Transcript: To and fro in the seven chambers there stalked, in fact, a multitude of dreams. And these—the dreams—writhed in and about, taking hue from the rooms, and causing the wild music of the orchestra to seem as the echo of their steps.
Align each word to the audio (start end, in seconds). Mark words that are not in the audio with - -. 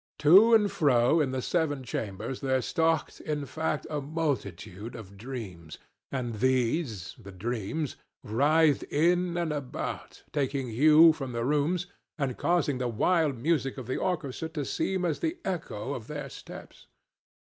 To 0.17 0.55
and 0.55 0.71
fro 0.71 1.19
in 1.21 1.29
the 1.29 1.43
seven 1.43 1.83
chambers 1.83 2.41
there 2.41 2.63
stalked, 2.63 3.19
in 3.21 3.45
fact, 3.45 3.85
a 3.87 4.01
multitude 4.01 4.95
of 4.95 5.15
dreams. 5.15 5.77
And 6.11 6.39
these—the 6.39 7.31
dreams—writhed 7.31 8.81
in 8.89 9.37
and 9.37 9.53
about, 9.53 10.23
taking 10.33 10.69
hue 10.69 11.13
from 11.13 11.33
the 11.33 11.45
rooms, 11.45 11.85
and 12.17 12.35
causing 12.35 12.79
the 12.79 12.87
wild 12.87 13.37
music 13.37 13.77
of 13.77 13.85
the 13.85 13.97
orchestra 13.97 14.49
to 14.49 14.65
seem 14.65 15.05
as 15.05 15.19
the 15.19 15.37
echo 15.45 15.93
of 15.93 16.07
their 16.07 16.29
steps. 16.31 16.87